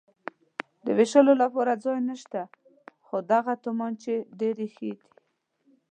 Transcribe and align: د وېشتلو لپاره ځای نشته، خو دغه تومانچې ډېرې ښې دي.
د 0.85 0.87
وېشتلو 0.97 1.33
لپاره 1.43 1.81
ځای 1.83 1.99
نشته، 2.09 2.41
خو 3.05 3.17
دغه 3.31 3.53
تومانچې 3.63 4.15
ډېرې 4.39 4.67
ښې 4.75 4.91
دي. 4.99 5.09